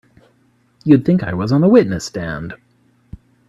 You'd 0.83 1.05
think 1.05 1.21
I 1.21 1.35
was 1.35 1.51
on 1.51 1.61
the 1.61 1.69
witness 1.69 2.05
stand! 2.05 2.55